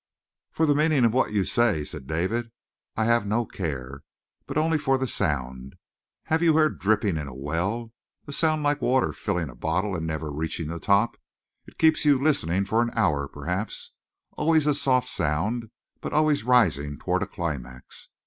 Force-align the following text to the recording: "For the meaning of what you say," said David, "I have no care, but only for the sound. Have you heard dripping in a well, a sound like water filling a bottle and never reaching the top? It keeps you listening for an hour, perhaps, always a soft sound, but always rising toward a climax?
"For 0.49 0.65
the 0.65 0.73
meaning 0.73 1.05
of 1.05 1.13
what 1.13 1.31
you 1.31 1.43
say," 1.43 1.83
said 1.83 2.07
David, 2.07 2.49
"I 2.95 3.05
have 3.05 3.27
no 3.27 3.45
care, 3.45 4.01
but 4.47 4.57
only 4.57 4.79
for 4.79 4.97
the 4.97 5.05
sound. 5.05 5.75
Have 6.23 6.41
you 6.41 6.55
heard 6.55 6.79
dripping 6.79 7.17
in 7.17 7.27
a 7.27 7.35
well, 7.35 7.93
a 8.25 8.33
sound 8.33 8.63
like 8.63 8.81
water 8.81 9.13
filling 9.13 9.47
a 9.47 9.53
bottle 9.53 9.95
and 9.95 10.07
never 10.07 10.31
reaching 10.31 10.69
the 10.69 10.79
top? 10.79 11.17
It 11.67 11.77
keeps 11.77 12.03
you 12.03 12.19
listening 12.19 12.65
for 12.65 12.81
an 12.81 12.89
hour, 12.95 13.27
perhaps, 13.27 13.91
always 14.31 14.65
a 14.65 14.73
soft 14.73 15.07
sound, 15.07 15.69
but 15.99 16.13
always 16.13 16.43
rising 16.45 16.97
toward 16.97 17.21
a 17.21 17.27
climax? 17.27 18.09